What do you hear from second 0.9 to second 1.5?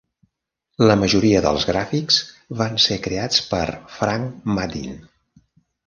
La majoria